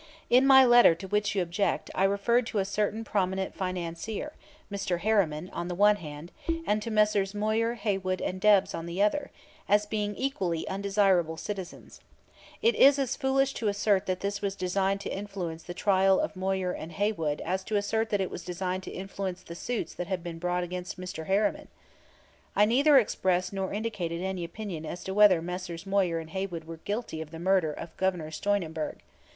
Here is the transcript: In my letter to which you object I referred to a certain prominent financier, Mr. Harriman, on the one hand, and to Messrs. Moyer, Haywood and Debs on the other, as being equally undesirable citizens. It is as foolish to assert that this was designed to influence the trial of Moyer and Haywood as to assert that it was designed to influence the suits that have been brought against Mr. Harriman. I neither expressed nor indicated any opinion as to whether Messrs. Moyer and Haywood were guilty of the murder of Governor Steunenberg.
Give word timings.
In 0.31 0.47
my 0.47 0.65
letter 0.65 0.95
to 0.95 1.07
which 1.07 1.35
you 1.35 1.43
object 1.43 1.91
I 1.93 2.05
referred 2.05 2.47
to 2.47 2.57
a 2.57 2.65
certain 2.65 3.03
prominent 3.03 3.53
financier, 3.53 4.33
Mr. 4.71 5.01
Harriman, 5.01 5.47
on 5.53 5.67
the 5.67 5.75
one 5.75 5.97
hand, 5.97 6.31
and 6.65 6.81
to 6.81 6.89
Messrs. 6.89 7.35
Moyer, 7.35 7.75
Haywood 7.75 8.19
and 8.19 8.41
Debs 8.41 8.73
on 8.73 8.87
the 8.87 8.99
other, 8.99 9.29
as 9.69 9.85
being 9.85 10.15
equally 10.15 10.67
undesirable 10.67 11.37
citizens. 11.37 11.99
It 12.63 12.73
is 12.73 12.97
as 12.97 13.15
foolish 13.15 13.53
to 13.53 13.67
assert 13.67 14.07
that 14.07 14.21
this 14.21 14.41
was 14.41 14.55
designed 14.55 15.01
to 15.01 15.09
influence 15.15 15.61
the 15.61 15.75
trial 15.75 16.19
of 16.19 16.35
Moyer 16.35 16.71
and 16.71 16.93
Haywood 16.93 17.39
as 17.41 17.63
to 17.65 17.75
assert 17.75 18.09
that 18.09 18.19
it 18.21 18.31
was 18.31 18.43
designed 18.43 18.81
to 18.81 18.91
influence 18.91 19.43
the 19.43 19.53
suits 19.53 19.93
that 19.93 20.07
have 20.07 20.23
been 20.23 20.39
brought 20.39 20.63
against 20.63 20.99
Mr. 20.99 21.27
Harriman. 21.27 21.67
I 22.55 22.65
neither 22.65 22.97
expressed 22.97 23.53
nor 23.53 23.71
indicated 23.71 24.19
any 24.23 24.43
opinion 24.43 24.83
as 24.83 25.03
to 25.03 25.13
whether 25.13 25.43
Messrs. 25.43 25.85
Moyer 25.85 26.17
and 26.17 26.31
Haywood 26.31 26.63
were 26.63 26.77
guilty 26.77 27.21
of 27.21 27.29
the 27.29 27.37
murder 27.37 27.71
of 27.71 27.95
Governor 27.97 28.31
Steunenberg. 28.31 29.01